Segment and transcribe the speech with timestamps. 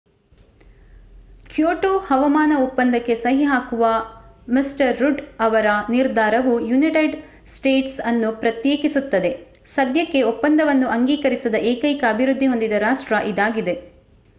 [1.49, 3.83] Kyoto ಹವಾಮಾನ ಒಪ್ಪಂದಕ್ಕೆ ಸಹಿ ಹಾಕುವ
[4.47, 4.63] ಮಿ
[4.99, 7.15] ರುಡ್ ಅವರ ನಿರ್ಧಾರವು ಯುನೈಟೆಡ್
[7.51, 9.31] ಸ್ಟೇಟ್ಸ್ ಅನ್ನು ಪ್ರತ್ಯೇಕಿಸುತ್ತದೆ
[9.71, 13.75] ಸದ್ಯಕ್ಕೆ ಒಪ್ಪಂದವನ್ನು ಅಂಗೀಕರಿಸದ ಏಕೈಕ ಅಭಿವೃದ್ಧಿ ಹೊಂದಿದ ರಾಷ್ಟ್ರ ಇದಾಗಿದೆ